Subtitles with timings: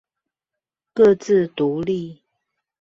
[0.95, 2.23] 各自獨立